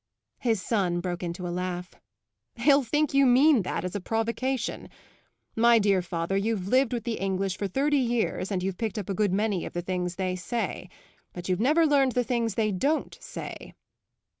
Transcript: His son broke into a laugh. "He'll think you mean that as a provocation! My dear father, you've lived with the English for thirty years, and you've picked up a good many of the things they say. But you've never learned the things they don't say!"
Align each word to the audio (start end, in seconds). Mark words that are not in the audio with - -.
His 0.39 0.59
son 0.63 0.99
broke 0.99 1.21
into 1.21 1.47
a 1.47 1.53
laugh. 1.53 1.93
"He'll 2.55 2.81
think 2.81 3.13
you 3.13 3.27
mean 3.27 3.61
that 3.61 3.85
as 3.85 3.93
a 3.95 4.01
provocation! 4.01 4.89
My 5.55 5.77
dear 5.77 6.01
father, 6.01 6.35
you've 6.35 6.67
lived 6.67 6.91
with 6.91 7.03
the 7.03 7.19
English 7.19 7.55
for 7.55 7.67
thirty 7.67 7.99
years, 7.99 8.51
and 8.51 8.63
you've 8.63 8.79
picked 8.79 8.97
up 8.97 9.09
a 9.11 9.13
good 9.13 9.31
many 9.31 9.63
of 9.63 9.73
the 9.73 9.83
things 9.83 10.15
they 10.15 10.35
say. 10.35 10.89
But 11.33 11.49
you've 11.49 11.59
never 11.59 11.85
learned 11.85 12.13
the 12.13 12.23
things 12.23 12.55
they 12.55 12.71
don't 12.71 13.15
say!" 13.21 13.75